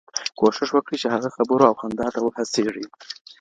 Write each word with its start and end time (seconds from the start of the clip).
کوښښ 0.39 0.69
وکړئ، 0.73 0.95
چي 1.01 1.07
هغه 1.15 1.29
خبرو 1.35 1.63
او 1.69 1.75
خندا 1.81 2.07
ته 2.13 2.19
وهڅيږي. 2.21 2.85